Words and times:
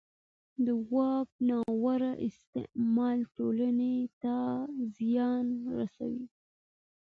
د 0.65 0.67
واک 0.93 1.29
ناوړه 1.49 2.11
استعمال 2.27 3.19
ټولنې 3.35 3.95
ته 4.21 4.35
زیان 4.97 5.45
رسوي 5.77 6.25